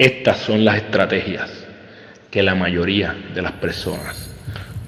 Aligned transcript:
Estas 0.00 0.38
son 0.38 0.64
las 0.64 0.76
estrategias 0.76 1.50
que 2.30 2.42
la 2.42 2.54
mayoría 2.54 3.12
de 3.34 3.42
las 3.42 3.52
personas 3.52 4.30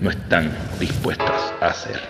no 0.00 0.08
están 0.08 0.50
dispuestas 0.80 1.52
a 1.60 1.66
hacer. 1.66 2.00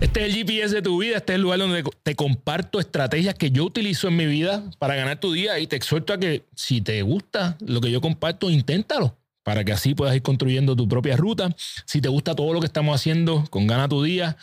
Este 0.00 0.20
es 0.20 0.26
el 0.26 0.34
GPS 0.34 0.76
de 0.76 0.80
tu 0.80 0.96
vida, 0.96 1.18
este 1.18 1.34
es 1.34 1.36
el 1.36 1.42
lugar 1.42 1.58
donde 1.58 1.84
te 2.02 2.14
comparto 2.14 2.80
estrategias 2.80 3.34
que 3.34 3.50
yo 3.50 3.64
utilizo 3.64 4.08
en 4.08 4.16
mi 4.16 4.24
vida 4.24 4.62
para 4.78 4.94
ganar 4.94 5.20
tu 5.20 5.30
día 5.34 5.58
y 5.58 5.66
te 5.66 5.76
exhorto 5.76 6.14
a 6.14 6.18
que 6.18 6.46
si 6.54 6.80
te 6.80 7.02
gusta 7.02 7.58
lo 7.60 7.82
que 7.82 7.90
yo 7.90 8.00
comparto, 8.00 8.48
inténtalo 8.48 9.18
para 9.42 9.62
que 9.62 9.72
así 9.72 9.94
puedas 9.94 10.16
ir 10.16 10.22
construyendo 10.22 10.74
tu 10.74 10.88
propia 10.88 11.18
ruta. 11.18 11.54
Si 11.84 12.00
te 12.00 12.08
gusta 12.08 12.34
todo 12.34 12.54
lo 12.54 12.60
que 12.60 12.66
estamos 12.66 12.98
haciendo 12.98 13.44
con 13.50 13.66
Gana 13.66 13.90
tu 13.90 14.02
Día, 14.02 14.38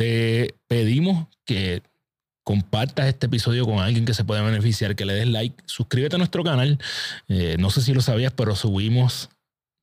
te 0.00 0.54
pedimos 0.66 1.26
que 1.44 1.82
compartas 2.42 3.06
este 3.08 3.26
episodio 3.26 3.66
con 3.66 3.80
alguien 3.80 4.06
que 4.06 4.14
se 4.14 4.24
pueda 4.24 4.40
beneficiar, 4.40 4.96
que 4.96 5.04
le 5.04 5.12
des 5.12 5.28
like, 5.28 5.62
suscríbete 5.66 6.16
a 6.16 6.18
nuestro 6.18 6.42
canal. 6.42 6.78
Eh, 7.28 7.56
no 7.58 7.68
sé 7.68 7.82
si 7.82 7.92
lo 7.92 8.00
sabías, 8.00 8.32
pero 8.32 8.56
subimos 8.56 9.28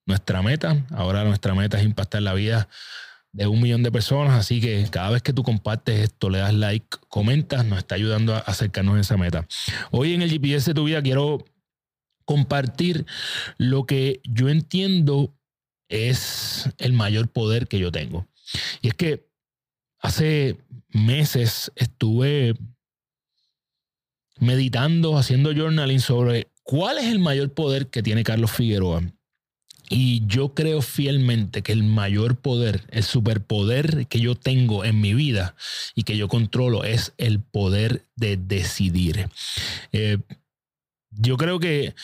nuestra 0.07 0.41
meta. 0.41 0.83
Ahora 0.89 1.23
nuestra 1.23 1.53
meta 1.53 1.77
es 1.77 1.85
impactar 1.85 2.23
la 2.23 2.33
vida 2.33 2.67
de 3.31 3.45
un 3.45 3.61
millón 3.61 3.83
de 3.83 3.91
personas, 3.91 4.33
así 4.33 4.59
que 4.59 4.87
cada 4.89 5.11
vez 5.11 5.21
que 5.21 5.33
tú 5.33 5.43
compartes 5.43 5.99
esto, 5.99 6.31
le 6.31 6.39
das 6.39 6.55
like, 6.55 6.97
comentas, 7.09 7.63
nos 7.63 7.77
está 7.77 7.93
ayudando 7.93 8.33
a 8.33 8.39
acercarnos 8.39 8.97
a 8.97 9.01
esa 9.01 9.17
meta. 9.17 9.45
Hoy 9.91 10.15
en 10.15 10.23
el 10.23 10.31
GPS 10.31 10.71
de 10.71 10.73
tu 10.73 10.85
vida 10.85 11.03
quiero 11.03 11.45
compartir 12.25 13.05
lo 13.59 13.85
que 13.85 14.19
yo 14.23 14.49
entiendo 14.49 15.37
es 15.89 16.71
el 16.79 16.93
mayor 16.93 17.27
poder 17.27 17.67
que 17.67 17.77
yo 17.77 17.91
tengo. 17.91 18.27
Y 18.81 18.87
es 18.87 18.93
que 18.95 19.26
hace 20.07 20.55
meses 20.89 21.69
estuve 21.75 22.55
meditando, 24.39 25.17
haciendo 25.17 25.53
journaling 25.53 25.99
sobre 25.99 26.47
cuál 26.63 26.97
es 26.97 27.05
el 27.05 27.19
mayor 27.19 27.53
poder 27.53 27.87
que 27.87 28.01
tiene 28.01 28.23
Carlos 28.23 28.51
Figueroa. 28.51 29.01
Y 29.89 30.25
yo 30.25 30.53
creo 30.53 30.81
fielmente 30.81 31.61
que 31.61 31.73
el 31.73 31.83
mayor 31.83 32.37
poder, 32.37 32.85
el 32.89 33.03
superpoder 33.03 34.07
que 34.07 34.19
yo 34.19 34.35
tengo 34.35 34.85
en 34.85 34.99
mi 35.01 35.13
vida 35.13 35.55
y 35.93 36.03
que 36.03 36.17
yo 36.17 36.29
controlo 36.29 36.85
es 36.85 37.13
el 37.17 37.41
poder 37.41 38.05
de 38.15 38.37
decidir. 38.37 39.29
Eh, 39.91 40.19
yo 41.11 41.35
creo 41.35 41.59
que 41.59 41.95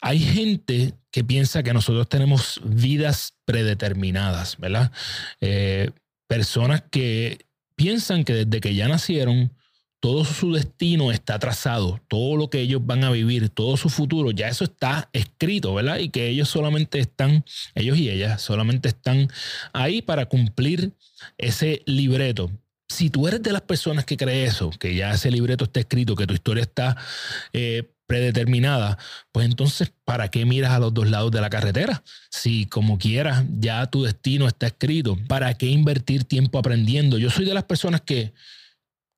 hay 0.00 0.20
gente 0.20 0.94
que 1.10 1.24
piensa 1.24 1.62
que 1.62 1.74
nosotros 1.74 2.08
tenemos 2.08 2.60
vidas 2.64 3.34
predeterminadas, 3.44 4.56
¿verdad? 4.58 4.92
Eh, 5.40 5.90
personas 6.32 6.82
que 6.90 7.44
piensan 7.74 8.24
que 8.24 8.32
desde 8.32 8.62
que 8.62 8.74
ya 8.74 8.88
nacieron, 8.88 9.52
todo 10.00 10.24
su 10.24 10.54
destino 10.54 11.12
está 11.12 11.38
trazado, 11.38 12.00
todo 12.08 12.38
lo 12.38 12.48
que 12.48 12.60
ellos 12.60 12.80
van 12.86 13.04
a 13.04 13.10
vivir, 13.10 13.50
todo 13.50 13.76
su 13.76 13.90
futuro, 13.90 14.30
ya 14.30 14.48
eso 14.48 14.64
está 14.64 15.10
escrito, 15.12 15.74
¿verdad? 15.74 15.98
Y 15.98 16.08
que 16.08 16.28
ellos 16.28 16.48
solamente 16.48 17.00
están, 17.00 17.44
ellos 17.74 17.98
y 17.98 18.08
ellas 18.08 18.40
solamente 18.40 18.88
están 18.88 19.28
ahí 19.74 20.00
para 20.00 20.24
cumplir 20.24 20.94
ese 21.36 21.82
libreto. 21.84 22.50
Si 22.88 23.10
tú 23.10 23.28
eres 23.28 23.42
de 23.42 23.52
las 23.52 23.62
personas 23.62 24.06
que 24.06 24.16
cree 24.16 24.44
eso, 24.44 24.70
que 24.70 24.94
ya 24.94 25.12
ese 25.12 25.30
libreto 25.30 25.64
está 25.64 25.80
escrito, 25.80 26.16
que 26.16 26.26
tu 26.26 26.32
historia 26.32 26.62
está 26.62 26.96
eh, 27.52 27.91
predeterminada, 28.06 28.98
pues 29.30 29.46
entonces, 29.46 29.92
¿para 30.04 30.28
qué 30.28 30.44
miras 30.44 30.72
a 30.72 30.78
los 30.78 30.92
dos 30.92 31.08
lados 31.08 31.30
de 31.30 31.40
la 31.40 31.50
carretera? 31.50 32.02
Si 32.30 32.66
como 32.66 32.98
quieras, 32.98 33.44
ya 33.58 33.86
tu 33.86 34.02
destino 34.02 34.46
está 34.46 34.66
escrito, 34.66 35.16
¿para 35.28 35.54
qué 35.54 35.66
invertir 35.66 36.24
tiempo 36.24 36.58
aprendiendo? 36.58 37.18
Yo 37.18 37.30
soy 37.30 37.44
de 37.44 37.54
las 37.54 37.64
personas 37.64 38.02
que, 38.02 38.32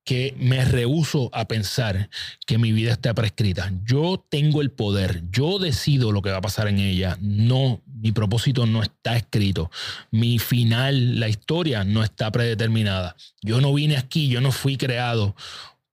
que 0.04 0.34
me 0.38 0.64
rehuso 0.64 1.30
a 1.32 1.48
pensar 1.48 2.10
que 2.46 2.58
mi 2.58 2.72
vida 2.72 2.92
está 2.92 3.14
prescrita. 3.14 3.72
Yo 3.84 4.24
tengo 4.28 4.60
el 4.60 4.70
poder, 4.70 5.22
yo 5.30 5.58
decido 5.58 6.12
lo 6.12 6.20
que 6.22 6.30
va 6.30 6.38
a 6.38 6.42
pasar 6.42 6.68
en 6.68 6.78
ella. 6.78 7.16
No, 7.20 7.82
mi 7.86 8.12
propósito 8.12 8.66
no 8.66 8.82
está 8.82 9.16
escrito. 9.16 9.70
Mi 10.10 10.38
final, 10.38 11.18
la 11.18 11.28
historia 11.28 11.84
no 11.84 12.04
está 12.04 12.30
predeterminada. 12.30 13.16
Yo 13.40 13.60
no 13.60 13.72
vine 13.72 13.96
aquí, 13.96 14.28
yo 14.28 14.40
no 14.40 14.52
fui 14.52 14.76
creado 14.76 15.34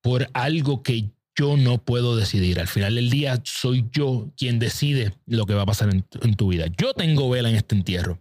por 0.02 0.30
algo 0.34 0.84
que 0.84 1.10
yo 1.42 1.58
no 1.58 1.84
puedo 1.84 2.16
decidir. 2.16 2.60
Al 2.60 2.68
final 2.68 2.94
del 2.94 3.10
día 3.10 3.42
soy 3.44 3.88
yo 3.92 4.32
quien 4.38 4.60
decide 4.60 5.16
lo 5.26 5.48
que 5.48 5.56
va 5.56 5.64
a 5.64 5.66
pasar 5.66 5.90
en, 5.90 6.36
tu 6.36 6.50
vida. 6.50 6.68
Yo 6.78 6.94
tengo 6.94 7.32
vela 7.32 7.50
en 7.50 7.56
este 7.56 7.74
entierro. 7.74 8.20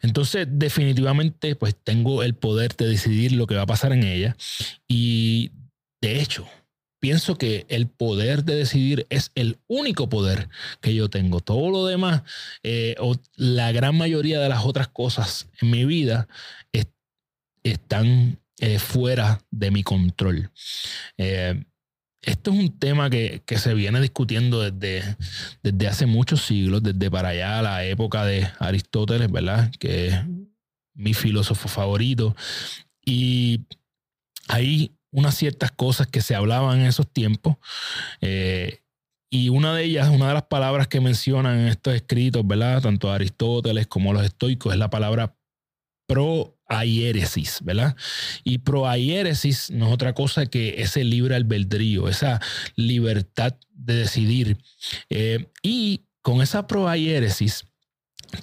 Entonces, 0.00 0.46
definitivamente, 0.50 1.56
pues 1.56 1.76
tengo 1.76 2.22
el 2.22 2.34
poder 2.34 2.74
de 2.74 2.88
decidir 2.88 3.32
lo 3.32 3.46
que 3.46 3.56
va 3.56 3.62
a 3.62 3.66
pasar 3.66 3.92
en 3.92 4.02
ella. 4.02 4.34
Y 4.88 5.50
de 6.00 6.22
hecho, 6.22 6.46
pienso 7.00 7.36
que 7.36 7.66
el 7.68 7.86
poder 7.86 8.44
de 8.44 8.54
decidir 8.54 9.06
es 9.10 9.30
el 9.34 9.58
único 9.66 10.08
poder 10.08 10.48
que 10.80 10.94
yo 10.94 11.10
tengo. 11.10 11.40
Todo 11.40 11.68
lo 11.70 11.84
demás, 11.84 12.22
eh, 12.62 12.94
o 12.98 13.14
la 13.36 13.72
gran 13.72 13.94
mayoría 13.94 14.40
de 14.40 14.48
las 14.48 14.64
otras 14.64 14.88
cosas 14.88 15.50
en 15.60 15.70
mi 15.70 15.84
vida 15.84 16.28
están 17.62 18.40
eh, 18.58 18.78
fuera 18.78 19.38
de 19.50 19.70
mi 19.70 19.82
control. 19.82 20.50
Eh, 21.18 21.62
esto 22.28 22.52
es 22.52 22.58
un 22.58 22.78
tema 22.78 23.08
que, 23.08 23.42
se 23.56 23.74
viene 23.74 24.00
discutiendo 24.00 24.60
desde, 24.60 25.16
desde, 25.62 25.88
hace 25.88 26.06
muchos 26.06 26.42
siglos, 26.42 26.82
desde 26.82 27.10
para 27.10 27.30
allá 27.30 27.62
la 27.62 27.84
época 27.84 28.24
de 28.24 28.46
Aristóteles, 28.58 29.30
¿verdad? 29.32 29.70
Que 29.78 30.08
es 30.08 30.14
mi 30.94 31.14
filósofo 31.14 31.68
favorito. 31.68 32.36
Y 33.04 33.62
hay 34.46 34.92
unas 35.10 35.36
ciertas 35.36 35.72
cosas 35.72 36.06
que 36.06 36.20
se 36.20 36.34
hablaban 36.34 36.80
en 36.80 36.86
esos 36.86 37.10
tiempos. 37.10 37.56
Eh, 38.20 38.82
y 39.30 39.48
una 39.48 39.74
de 39.74 39.84
ellas, 39.84 40.08
una 40.10 40.28
de 40.28 40.34
las 40.34 40.44
palabras 40.44 40.86
que 40.86 41.00
mencionan 41.00 41.58
en 41.58 41.68
estos 41.68 41.94
escritos, 41.94 42.46
¿verdad? 42.46 42.82
Tanto 42.82 43.10
Aristóteles 43.10 43.86
como 43.86 44.12
los 44.12 44.24
estoicos, 44.24 44.72
es 44.72 44.78
la 44.78 44.90
palabra 44.90 45.34
proaiéresis, 46.68 47.60
¿verdad? 47.62 47.96
Y 48.44 48.58
proaiéresis 48.58 49.70
no 49.70 49.88
es 49.88 49.92
otra 49.92 50.12
cosa 50.12 50.46
que 50.46 50.82
ese 50.82 51.02
libre 51.02 51.34
albedrío, 51.34 52.08
esa 52.08 52.40
libertad 52.76 53.54
de 53.72 53.94
decidir. 53.94 54.58
Eh, 55.08 55.46
y 55.62 56.02
con 56.22 56.42
esa 56.42 56.66
proaiéresis, 56.66 57.64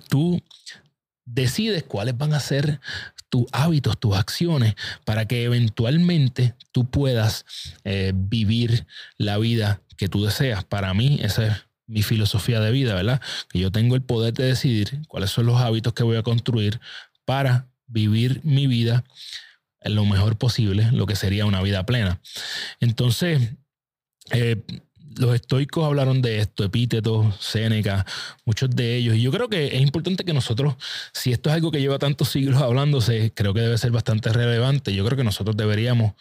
tú 0.09 0.41
decides 1.25 1.83
cuáles 1.83 2.17
van 2.17 2.33
a 2.33 2.39
ser 2.39 2.79
tus 3.29 3.45
hábitos, 3.51 3.99
tus 3.99 4.15
acciones, 4.15 4.75
para 5.03 5.27
que 5.27 5.43
eventualmente 5.43 6.55
tú 6.71 6.89
puedas 6.89 7.45
eh, 7.83 8.11
vivir 8.15 8.87
la 9.17 9.37
vida 9.37 9.81
que 9.97 10.07
tú 10.07 10.25
deseas. 10.25 10.63
Para 10.63 10.93
mí, 10.93 11.19
esa 11.21 11.47
es 11.47 11.53
mi 11.87 12.01
filosofía 12.01 12.59
de 12.59 12.71
vida, 12.71 12.95
¿verdad? 12.95 13.21
Que 13.49 13.59
yo 13.59 13.71
tengo 13.71 13.95
el 13.95 14.01
poder 14.01 14.33
de 14.33 14.45
decidir 14.45 15.01
cuáles 15.07 15.29
son 15.29 15.45
los 15.45 15.61
hábitos 15.61 15.93
que 15.93 16.03
voy 16.03 16.17
a 16.17 16.23
construir 16.23 16.79
para 17.25 17.67
vivir 17.87 18.41
mi 18.43 18.67
vida 18.67 19.03
lo 19.83 20.05
mejor 20.05 20.37
posible, 20.37 20.91
lo 20.91 21.05
que 21.05 21.15
sería 21.15 21.45
una 21.45 21.61
vida 21.61 21.85
plena. 21.85 22.21
Entonces, 22.79 23.51
eh, 24.31 24.63
los 25.17 25.35
estoicos 25.35 25.85
hablaron 25.85 26.21
de 26.21 26.39
esto, 26.39 26.63
Epíteto, 26.63 27.33
Séneca, 27.39 28.05
muchos 28.45 28.69
de 28.69 28.95
ellos. 28.95 29.15
Y 29.15 29.21
yo 29.21 29.31
creo 29.31 29.47
que 29.47 29.67
es 29.67 29.81
importante 29.81 30.25
que 30.25 30.33
nosotros, 30.33 30.75
si 31.13 31.31
esto 31.31 31.49
es 31.49 31.55
algo 31.55 31.71
que 31.71 31.79
lleva 31.79 31.99
tantos 31.99 32.29
siglos 32.29 32.61
hablándose, 32.61 33.31
creo 33.33 33.53
que 33.53 33.61
debe 33.61 33.77
ser 33.77 33.91
bastante 33.91 34.31
relevante. 34.33 34.93
Yo 34.93 35.05
creo 35.05 35.17
que 35.17 35.23
nosotros 35.23 35.55
deberíamos 35.55 36.13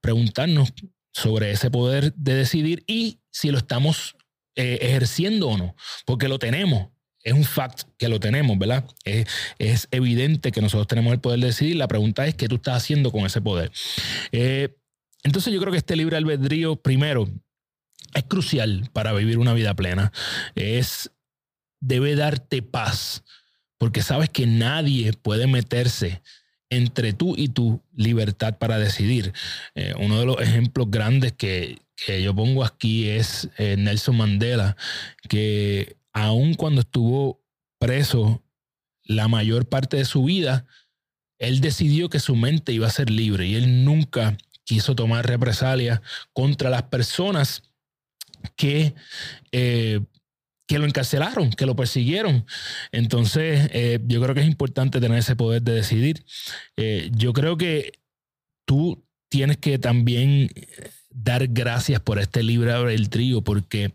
preguntarnos 0.00 0.72
sobre 1.12 1.50
ese 1.50 1.70
poder 1.70 2.14
de 2.14 2.34
decidir 2.34 2.84
y 2.86 3.20
si 3.30 3.50
lo 3.50 3.58
estamos 3.58 4.16
eh, 4.56 4.78
ejerciendo 4.82 5.48
o 5.48 5.58
no, 5.58 5.76
porque 6.06 6.28
lo 6.28 6.38
tenemos 6.38 6.88
es 7.22 7.32
un 7.32 7.44
fact 7.44 7.82
que 7.98 8.08
lo 8.08 8.18
tenemos, 8.18 8.58
¿verdad? 8.58 8.84
Es, 9.04 9.88
evidente 9.90 10.52
que 10.52 10.62
nosotros 10.62 10.86
tenemos 10.86 11.12
el 11.12 11.20
poder 11.20 11.40
de 11.40 11.46
decidir. 11.48 11.76
La 11.76 11.88
pregunta 11.88 12.26
es 12.26 12.34
qué 12.34 12.48
tú 12.48 12.56
estás 12.56 12.76
haciendo 12.76 13.12
con 13.12 13.26
ese 13.26 13.40
poder. 13.40 13.70
Eh, 14.32 14.74
entonces 15.22 15.52
yo 15.52 15.60
creo 15.60 15.72
que 15.72 15.78
este 15.78 15.96
libre 15.96 16.16
albedrío, 16.16 16.76
primero, 16.76 17.28
es 18.14 18.24
crucial 18.24 18.88
para 18.92 19.12
vivir 19.12 19.38
una 19.38 19.52
vida 19.52 19.74
plena. 19.74 20.12
Es, 20.54 21.10
debe 21.80 22.16
darte 22.16 22.62
paz, 22.62 23.22
porque 23.78 24.02
sabes 24.02 24.30
que 24.30 24.46
nadie 24.46 25.12
puede 25.12 25.46
meterse 25.46 26.22
entre 26.70 27.12
tú 27.12 27.34
y 27.36 27.48
tu 27.48 27.82
libertad 27.94 28.56
para 28.58 28.78
decidir. 28.78 29.32
Eh, 29.74 29.92
uno 29.98 30.20
de 30.20 30.26
los 30.26 30.40
ejemplos 30.40 30.90
grandes 30.90 31.32
que, 31.32 31.78
yo 32.22 32.34
pongo 32.34 32.64
aquí 32.64 33.10
es 33.10 33.50
eh, 33.58 33.76
Nelson 33.76 34.16
Mandela, 34.16 34.74
que 35.28 35.99
aun 36.12 36.54
cuando 36.54 36.82
estuvo 36.82 37.42
preso 37.78 38.42
la 39.04 39.28
mayor 39.28 39.68
parte 39.68 39.96
de 39.96 40.04
su 40.04 40.24
vida, 40.24 40.66
él 41.38 41.60
decidió 41.60 42.08
que 42.08 42.20
su 42.20 42.36
mente 42.36 42.72
iba 42.72 42.86
a 42.86 42.90
ser 42.90 43.10
libre 43.10 43.46
y 43.46 43.54
él 43.54 43.84
nunca 43.84 44.36
quiso 44.64 44.94
tomar 44.94 45.26
represalias 45.26 46.00
contra 46.32 46.70
las 46.70 46.84
personas 46.84 47.62
que, 48.56 48.94
eh, 49.52 50.00
que 50.68 50.78
lo 50.78 50.86
encarcelaron, 50.86 51.50
que 51.50 51.66
lo 51.66 51.74
persiguieron. 51.74 52.46
Entonces, 52.92 53.68
eh, 53.72 53.98
yo 54.06 54.22
creo 54.22 54.34
que 54.34 54.42
es 54.42 54.46
importante 54.46 55.00
tener 55.00 55.18
ese 55.18 55.34
poder 55.34 55.62
de 55.62 55.72
decidir. 55.72 56.24
Eh, 56.76 57.10
yo 57.12 57.32
creo 57.32 57.56
que 57.56 57.98
tú 58.66 59.04
tienes 59.28 59.56
que 59.56 59.78
también 59.78 60.50
dar 61.10 61.48
gracias 61.48 62.00
por 62.00 62.18
este 62.18 62.42
libre 62.42 62.72
trío 63.08 63.42
porque 63.42 63.94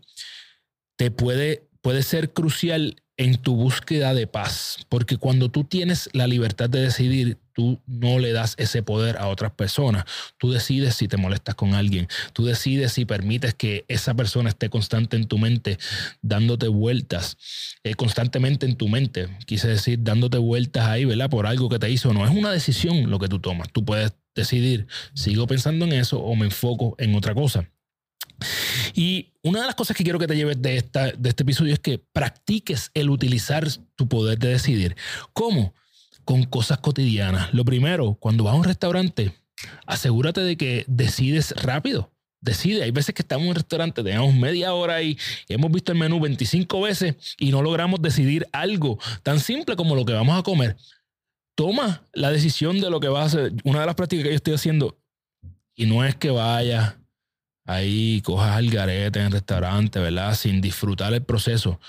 te 0.96 1.10
puede, 1.10 1.65
puede 1.86 2.02
ser 2.02 2.32
crucial 2.32 2.96
en 3.16 3.36
tu 3.36 3.54
búsqueda 3.54 4.12
de 4.12 4.26
paz, 4.26 4.78
porque 4.88 5.18
cuando 5.18 5.52
tú 5.52 5.62
tienes 5.62 6.10
la 6.12 6.26
libertad 6.26 6.68
de 6.68 6.80
decidir, 6.80 7.38
tú 7.52 7.80
no 7.86 8.18
le 8.18 8.32
das 8.32 8.56
ese 8.58 8.82
poder 8.82 9.18
a 9.18 9.28
otras 9.28 9.52
personas. 9.52 10.04
Tú 10.36 10.50
decides 10.50 10.96
si 10.96 11.06
te 11.06 11.16
molestas 11.16 11.54
con 11.54 11.74
alguien, 11.74 12.08
tú 12.32 12.44
decides 12.44 12.92
si 12.92 13.04
permites 13.04 13.54
que 13.54 13.84
esa 13.86 14.14
persona 14.14 14.48
esté 14.48 14.68
constante 14.68 15.16
en 15.16 15.28
tu 15.28 15.38
mente, 15.38 15.78
dándote 16.22 16.66
vueltas, 16.66 17.36
eh, 17.84 17.94
constantemente 17.94 18.66
en 18.66 18.74
tu 18.74 18.88
mente, 18.88 19.28
quise 19.46 19.68
decir, 19.68 20.00
dándote 20.02 20.38
vueltas 20.38 20.88
ahí, 20.88 21.04
¿verdad? 21.04 21.30
Por 21.30 21.46
algo 21.46 21.68
que 21.68 21.78
te 21.78 21.88
hizo. 21.88 22.12
No 22.12 22.24
es 22.24 22.32
una 22.32 22.50
decisión 22.50 23.10
lo 23.10 23.20
que 23.20 23.28
tú 23.28 23.38
tomas. 23.38 23.68
Tú 23.70 23.84
puedes 23.84 24.12
decidir, 24.34 24.88
sigo 25.14 25.46
pensando 25.46 25.84
en 25.84 25.92
eso 25.92 26.18
o 26.18 26.34
me 26.34 26.46
enfoco 26.46 26.96
en 26.98 27.14
otra 27.14 27.32
cosa. 27.32 27.70
Y 28.96 29.34
una 29.42 29.60
de 29.60 29.66
las 29.66 29.74
cosas 29.74 29.94
que 29.94 30.02
quiero 30.02 30.18
que 30.18 30.26
te 30.26 30.34
lleves 30.34 30.60
de, 30.60 30.78
esta, 30.78 31.12
de 31.12 31.28
este 31.28 31.42
episodio 31.42 31.74
es 31.74 31.78
que 31.78 31.98
practiques 31.98 32.90
el 32.94 33.10
utilizar 33.10 33.68
tu 33.94 34.08
poder 34.08 34.38
de 34.38 34.48
decidir. 34.48 34.96
¿Cómo? 35.34 35.74
Con 36.24 36.44
cosas 36.44 36.78
cotidianas. 36.78 37.52
Lo 37.52 37.62
primero, 37.62 38.14
cuando 38.14 38.44
vas 38.44 38.54
a 38.54 38.56
un 38.56 38.64
restaurante, 38.64 39.34
asegúrate 39.86 40.40
de 40.40 40.56
que 40.56 40.84
decides 40.88 41.54
rápido. 41.62 42.10
Decide, 42.40 42.84
hay 42.84 42.90
veces 42.90 43.14
que 43.14 43.20
estamos 43.20 43.44
en 43.44 43.50
un 43.50 43.54
restaurante, 43.56 44.02
tenemos 44.02 44.34
media 44.34 44.72
hora 44.72 45.02
y 45.02 45.18
hemos 45.48 45.70
visto 45.70 45.92
el 45.92 45.98
menú 45.98 46.18
25 46.18 46.80
veces 46.80 47.16
y 47.38 47.50
no 47.50 47.60
logramos 47.60 48.00
decidir 48.00 48.46
algo 48.50 48.98
tan 49.22 49.40
simple 49.40 49.76
como 49.76 49.94
lo 49.94 50.06
que 50.06 50.14
vamos 50.14 50.38
a 50.38 50.42
comer. 50.42 50.74
Toma 51.54 52.02
la 52.14 52.30
decisión 52.30 52.80
de 52.80 52.88
lo 52.88 52.98
que 53.00 53.08
vas 53.08 53.22
a 53.22 53.26
hacer. 53.26 53.52
Una 53.64 53.80
de 53.80 53.86
las 53.86 53.94
prácticas 53.94 54.24
que 54.24 54.30
yo 54.30 54.36
estoy 54.36 54.54
haciendo, 54.54 54.98
y 55.74 55.84
no 55.84 56.02
es 56.02 56.14
que 56.14 56.30
vaya 56.30 56.98
ahí 57.66 58.22
cojas 58.22 58.56
al 58.56 58.70
garete 58.70 59.18
en 59.18 59.26
el 59.26 59.32
restaurante, 59.32 59.98
¿verdad? 59.98 60.34
Sin 60.34 60.60
disfrutar 60.60 61.12
el 61.12 61.22
proceso. 61.22 61.80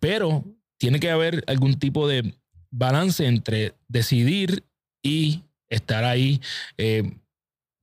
Pero 0.00 0.44
tiene 0.78 1.00
que 1.00 1.10
haber 1.10 1.44
algún 1.46 1.78
tipo 1.78 2.08
de 2.08 2.34
balance 2.70 3.26
entre 3.26 3.74
decidir 3.88 4.64
y 5.02 5.42
estar 5.68 6.04
ahí 6.04 6.40
eh, 6.78 7.18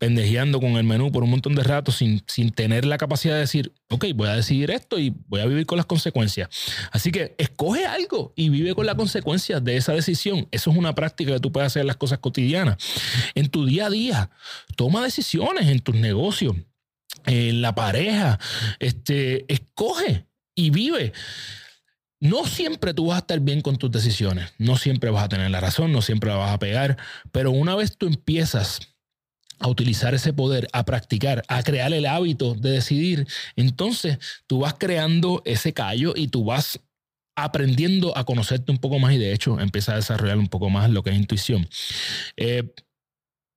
pendejeando 0.03 0.59
con 0.59 0.71
el 0.71 0.83
menú 0.83 1.13
por 1.13 1.23
un 1.23 1.29
montón 1.29 1.55
de 1.55 1.63
rato 1.63 1.91
sin, 1.91 2.21
sin 2.27 2.51
tener 2.51 2.83
la 2.83 2.97
capacidad 2.97 3.35
de 3.35 3.39
decir, 3.39 3.71
ok, 3.89 4.07
voy 4.15 4.27
a 4.27 4.35
decidir 4.35 4.69
esto 4.69 4.99
y 4.99 5.13
voy 5.27 5.39
a 5.39 5.45
vivir 5.45 5.65
con 5.65 5.77
las 5.77 5.85
consecuencias. 5.85 6.49
Así 6.91 7.09
que 7.09 7.35
escoge 7.37 7.85
algo 7.85 8.33
y 8.35 8.49
vive 8.49 8.75
con 8.75 8.85
las 8.85 8.95
consecuencias 8.95 9.63
de 9.63 9.77
esa 9.77 9.93
decisión. 9.93 10.47
Eso 10.51 10.71
es 10.71 10.77
una 10.77 10.93
práctica 10.93 11.31
que 11.31 11.39
tú 11.39 11.53
puedes 11.53 11.67
hacer 11.67 11.81
en 11.81 11.87
las 11.87 11.95
cosas 11.95 12.19
cotidianas. 12.19 12.75
En 13.33 13.47
tu 13.47 13.65
día 13.65 13.85
a 13.85 13.89
día, 13.89 14.29
toma 14.75 15.01
decisiones 15.03 15.69
en 15.69 15.79
tus 15.79 15.95
negocios 15.95 16.55
en 17.25 17.61
la 17.61 17.75
pareja, 17.75 18.39
este, 18.79 19.51
escoge 19.51 20.25
y 20.55 20.69
vive. 20.69 21.13
No 22.19 22.45
siempre 22.45 22.93
tú 22.93 23.07
vas 23.07 23.17
a 23.17 23.19
estar 23.19 23.39
bien 23.41 23.61
con 23.61 23.77
tus 23.77 23.91
decisiones, 23.91 24.53
no 24.57 24.77
siempre 24.77 25.09
vas 25.09 25.25
a 25.25 25.29
tener 25.29 25.51
la 25.51 25.59
razón, 25.59 25.91
no 25.91 26.01
siempre 26.01 26.29
la 26.29 26.37
vas 26.37 26.53
a 26.53 26.59
pegar, 26.59 26.97
pero 27.31 27.51
una 27.51 27.75
vez 27.75 27.97
tú 27.97 28.07
empiezas 28.07 28.79
a 29.59 29.67
utilizar 29.67 30.13
ese 30.13 30.31
poder, 30.31 30.67
a 30.71 30.85
practicar, 30.85 31.43
a 31.47 31.63
crear 31.63 31.93
el 31.93 32.05
hábito 32.05 32.53
de 32.53 32.71
decidir, 32.71 33.27
entonces 33.55 34.19
tú 34.47 34.59
vas 34.59 34.75
creando 34.75 35.41
ese 35.45 35.73
callo 35.73 36.13
y 36.15 36.29
tú 36.29 36.45
vas 36.45 36.79
aprendiendo 37.35 38.17
a 38.17 38.25
conocerte 38.25 38.71
un 38.71 38.77
poco 38.77 38.99
más 38.99 39.13
y 39.13 39.17
de 39.17 39.33
hecho 39.33 39.59
empieza 39.59 39.93
a 39.93 39.97
desarrollar 39.97 40.37
un 40.37 40.47
poco 40.47 40.69
más 40.69 40.89
lo 40.89 41.03
que 41.03 41.09
es 41.09 41.17
intuición. 41.17 41.67
Eh, 42.37 42.63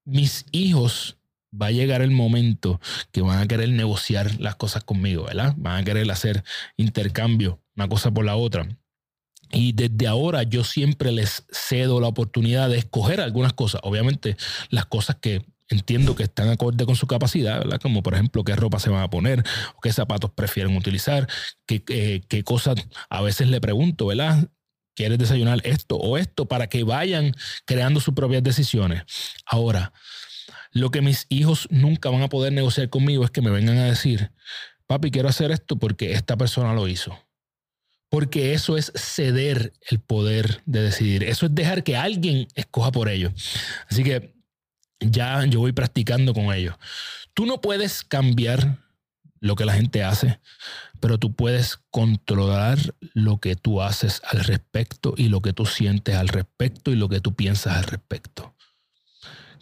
mis 0.04 0.46
hijos 0.52 1.18
va 1.60 1.66
a 1.66 1.70
llegar 1.72 2.02
el 2.02 2.10
momento 2.10 2.80
que 3.12 3.22
van 3.22 3.38
a 3.38 3.46
querer 3.46 3.70
negociar 3.70 4.40
las 4.40 4.56
cosas 4.56 4.84
conmigo, 4.84 5.24
¿verdad? 5.24 5.54
Van 5.56 5.80
a 5.80 5.84
querer 5.84 6.10
hacer 6.10 6.44
intercambio, 6.76 7.60
una 7.76 7.88
cosa 7.88 8.10
por 8.10 8.24
la 8.24 8.36
otra. 8.36 8.68
Y 9.52 9.72
desde 9.72 10.06
ahora 10.06 10.42
yo 10.42 10.64
siempre 10.64 11.12
les 11.12 11.44
cedo 11.50 12.00
la 12.00 12.08
oportunidad 12.08 12.68
de 12.68 12.78
escoger 12.78 13.20
algunas 13.20 13.52
cosas. 13.52 13.80
Obviamente 13.84 14.36
las 14.70 14.86
cosas 14.86 15.16
que 15.16 15.44
entiendo 15.68 16.14
que 16.14 16.24
están 16.24 16.48
acorde 16.48 16.86
con 16.86 16.96
su 16.96 17.06
capacidad, 17.06 17.58
¿verdad? 17.58 17.80
Como 17.80 18.02
por 18.02 18.14
ejemplo 18.14 18.44
qué 18.44 18.54
ropa 18.54 18.78
se 18.78 18.90
van 18.90 19.02
a 19.02 19.10
poner, 19.10 19.42
o 19.76 19.80
qué 19.80 19.92
zapatos 19.92 20.30
prefieren 20.30 20.76
utilizar, 20.76 21.28
qué, 21.66 21.82
eh, 21.88 22.22
qué 22.28 22.44
cosas 22.44 22.76
a 23.10 23.22
veces 23.22 23.48
le 23.48 23.60
pregunto, 23.60 24.06
¿verdad? 24.06 24.48
¿Quieres 24.94 25.18
desayunar 25.18 25.60
esto 25.64 25.96
o 25.96 26.16
esto? 26.16 26.46
Para 26.46 26.68
que 26.68 26.82
vayan 26.82 27.34
creando 27.66 28.00
sus 28.00 28.14
propias 28.14 28.42
decisiones. 28.42 29.02
Ahora, 29.44 29.92
lo 30.76 30.90
que 30.90 31.00
mis 31.00 31.24
hijos 31.30 31.68
nunca 31.70 32.10
van 32.10 32.20
a 32.20 32.28
poder 32.28 32.52
negociar 32.52 32.90
conmigo 32.90 33.24
es 33.24 33.30
que 33.30 33.40
me 33.40 33.50
vengan 33.50 33.78
a 33.78 33.86
decir, 33.86 34.30
papi, 34.86 35.10
quiero 35.10 35.30
hacer 35.30 35.50
esto 35.50 35.76
porque 35.78 36.12
esta 36.12 36.36
persona 36.36 36.74
lo 36.74 36.86
hizo. 36.86 37.18
Porque 38.10 38.52
eso 38.52 38.76
es 38.76 38.92
ceder 38.94 39.72
el 39.90 40.00
poder 40.00 40.60
de 40.66 40.82
decidir. 40.82 41.24
Eso 41.24 41.46
es 41.46 41.54
dejar 41.54 41.82
que 41.82 41.96
alguien 41.96 42.46
escoja 42.54 42.92
por 42.92 43.08
ellos. 43.08 43.32
Así 43.88 44.04
que 44.04 44.34
ya 45.00 45.46
yo 45.46 45.60
voy 45.60 45.72
practicando 45.72 46.34
con 46.34 46.52
ellos. 46.52 46.74
Tú 47.32 47.46
no 47.46 47.62
puedes 47.62 48.04
cambiar 48.04 48.78
lo 49.40 49.56
que 49.56 49.64
la 49.64 49.72
gente 49.72 50.04
hace, 50.04 50.40
pero 51.00 51.18
tú 51.18 51.34
puedes 51.34 51.78
controlar 51.90 52.78
lo 53.14 53.38
que 53.38 53.56
tú 53.56 53.80
haces 53.80 54.20
al 54.30 54.44
respecto 54.44 55.14
y 55.16 55.30
lo 55.30 55.40
que 55.40 55.54
tú 55.54 55.64
sientes 55.64 56.16
al 56.16 56.28
respecto 56.28 56.90
y 56.90 56.96
lo 56.96 57.08
que 57.08 57.22
tú 57.22 57.34
piensas 57.34 57.78
al 57.78 57.84
respecto. 57.84 58.55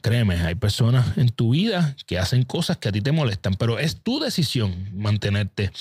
Créeme, 0.04 0.34
hay 0.34 0.54
personas 0.54 1.16
en 1.16 1.30
tu 1.30 1.52
vida 1.52 1.96
que 2.04 2.18
hacen 2.18 2.42
cosas 2.42 2.76
que 2.76 2.90
a 2.90 2.92
ti 2.92 3.00
te 3.00 3.10
molestan, 3.10 3.54
pero 3.54 3.78
es 3.78 4.02
tu 4.02 4.20
decisión 4.20 4.90
mantenerte 4.92 5.72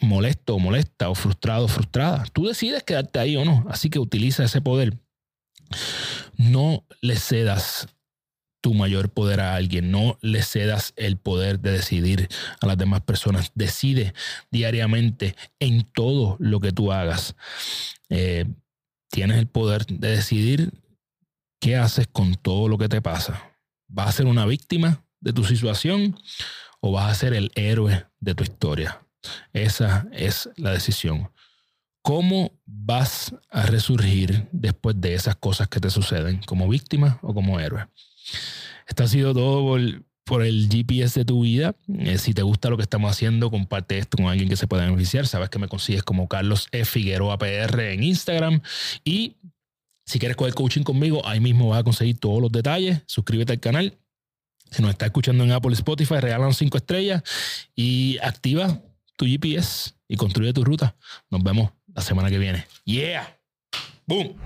molesto 0.00 0.54
o 0.54 0.58
molesta 0.58 1.10
o 1.10 1.14
frustrado 1.14 1.66
o 1.66 1.68
frustrada. 1.68 2.24
Tú 2.32 2.46
decides 2.46 2.82
quedarte 2.84 3.18
ahí 3.18 3.36
o 3.36 3.44
no, 3.44 3.66
así 3.68 3.90
que 3.90 3.98
utiliza 3.98 4.44
ese 4.44 4.62
poder. 4.62 4.96
No 6.38 6.86
le 7.02 7.16
cedas 7.16 7.88
tu 8.62 8.72
mayor 8.72 9.10
poder 9.10 9.40
a 9.40 9.56
alguien, 9.56 9.90
no 9.90 10.18
le 10.22 10.40
cedas 10.42 10.94
el 10.96 11.18
poder 11.18 11.60
de 11.60 11.72
decidir 11.72 12.30
a 12.62 12.66
las 12.66 12.78
demás 12.78 13.02
personas. 13.02 13.52
Decide 13.54 14.14
diariamente 14.50 15.36
en 15.58 15.84
todo 15.84 16.38
lo 16.40 16.60
que 16.60 16.72
tú 16.72 16.92
hagas. 16.92 17.36
Eh, 18.08 18.46
tienes 19.10 19.36
el 19.36 19.48
poder 19.48 19.84
de 19.84 20.16
decidir 20.16 20.72
qué 21.60 21.76
haces 21.76 22.06
con 22.10 22.36
todo 22.36 22.66
lo 22.66 22.78
que 22.78 22.88
te 22.88 23.02
pasa 23.02 23.49
¿Vas 23.92 24.08
a 24.08 24.12
ser 24.12 24.26
una 24.26 24.46
víctima 24.46 25.04
de 25.20 25.32
tu 25.32 25.44
situación 25.44 26.16
o 26.80 26.92
vas 26.92 27.10
a 27.10 27.14
ser 27.14 27.34
el 27.34 27.50
héroe 27.56 28.06
de 28.20 28.34
tu 28.36 28.44
historia? 28.44 29.02
Esa 29.52 30.06
es 30.12 30.48
la 30.56 30.70
decisión. 30.70 31.28
¿Cómo 32.00 32.52
vas 32.64 33.34
a 33.50 33.66
resurgir 33.66 34.48
después 34.52 35.00
de 35.00 35.14
esas 35.14 35.34
cosas 35.34 35.66
que 35.66 35.80
te 35.80 35.90
suceden? 35.90 36.40
¿Como 36.46 36.68
víctima 36.68 37.18
o 37.20 37.34
como 37.34 37.58
héroe? 37.58 37.88
Esto 38.86 39.02
ha 39.02 39.08
sido 39.08 39.34
todo 39.34 39.76
por, 40.24 40.44
el 40.44 40.68
GPS 40.70 41.20
de 41.20 41.24
tu 41.24 41.42
vida. 41.42 41.74
Eh, 41.98 42.16
si 42.18 42.32
te 42.32 42.42
gusta 42.42 42.70
lo 42.70 42.76
que 42.76 42.84
estamos 42.84 43.10
haciendo, 43.10 43.50
comparte 43.50 43.98
esto 43.98 44.18
con 44.18 44.26
alguien 44.26 44.48
que 44.48 44.56
se 44.56 44.68
pueda 44.68 44.84
beneficiar. 44.84 45.26
Sabes 45.26 45.50
que 45.50 45.58
me 45.58 45.66
consigues 45.66 46.04
como 46.04 46.28
Carlos 46.28 46.68
E. 46.70 46.84
Figueroa 46.84 47.38
PR 47.38 47.92
en 47.92 48.04
Instagram. 48.04 48.62
Y 49.04 49.36
si 50.10 50.18
quieres 50.18 50.36
coger 50.36 50.54
coaching 50.54 50.82
conmigo, 50.82 51.24
ahí 51.24 51.38
mismo 51.38 51.68
vas 51.68 51.78
a 51.78 51.84
conseguir 51.84 52.18
todos 52.18 52.42
los 52.42 52.50
detalles. 52.50 53.00
Suscríbete 53.06 53.52
al 53.52 53.60
canal. 53.60 53.96
Si 54.68 54.82
nos 54.82 54.90
estás 54.90 55.06
escuchando 55.06 55.44
en 55.44 55.52
Apple 55.52 55.72
Spotify, 55.74 56.16
regalan 56.16 56.52
cinco 56.52 56.78
estrellas 56.78 57.22
y 57.76 58.18
activa 58.18 58.82
tu 59.16 59.24
GPS 59.26 59.92
y 60.08 60.16
construye 60.16 60.52
tu 60.52 60.64
ruta. 60.64 60.96
Nos 61.30 61.44
vemos 61.44 61.70
la 61.94 62.02
semana 62.02 62.28
que 62.28 62.38
viene. 62.38 62.66
Yeah. 62.84 63.38
Boom. 64.04 64.36